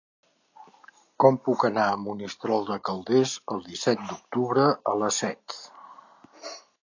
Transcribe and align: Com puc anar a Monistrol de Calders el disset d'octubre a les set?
Com 1.23 1.35
puc 1.49 1.65
anar 1.67 1.83
a 1.89 1.99
Monistrol 2.05 2.65
de 2.71 2.77
Calders 2.89 3.35
el 3.55 3.61
disset 3.67 4.03
d'octubre 4.07 4.67
a 4.95 4.97
les 5.03 5.23
set? 5.25 5.59